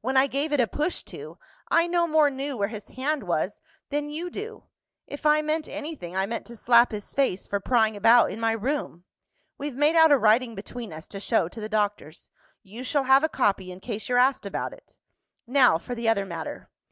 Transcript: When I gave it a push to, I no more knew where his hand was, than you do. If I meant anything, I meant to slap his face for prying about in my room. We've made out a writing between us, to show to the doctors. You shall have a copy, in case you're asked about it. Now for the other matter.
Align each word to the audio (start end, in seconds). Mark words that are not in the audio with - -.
When 0.00 0.16
I 0.16 0.28
gave 0.28 0.52
it 0.52 0.60
a 0.60 0.68
push 0.68 1.02
to, 1.02 1.38
I 1.72 1.88
no 1.88 2.06
more 2.06 2.30
knew 2.30 2.56
where 2.56 2.68
his 2.68 2.86
hand 2.90 3.24
was, 3.24 3.60
than 3.90 4.10
you 4.10 4.30
do. 4.30 4.62
If 5.08 5.26
I 5.26 5.42
meant 5.42 5.68
anything, 5.68 6.14
I 6.14 6.24
meant 6.24 6.46
to 6.46 6.54
slap 6.54 6.92
his 6.92 7.12
face 7.12 7.48
for 7.48 7.58
prying 7.58 7.96
about 7.96 8.30
in 8.30 8.38
my 8.38 8.52
room. 8.52 9.02
We've 9.58 9.74
made 9.74 9.96
out 9.96 10.12
a 10.12 10.18
writing 10.18 10.54
between 10.54 10.92
us, 10.92 11.08
to 11.08 11.18
show 11.18 11.48
to 11.48 11.60
the 11.60 11.68
doctors. 11.68 12.30
You 12.62 12.84
shall 12.84 13.02
have 13.10 13.24
a 13.24 13.28
copy, 13.28 13.72
in 13.72 13.80
case 13.80 14.08
you're 14.08 14.18
asked 14.18 14.46
about 14.46 14.72
it. 14.72 14.96
Now 15.48 15.78
for 15.78 15.96
the 15.96 16.08
other 16.08 16.24
matter. 16.24 16.70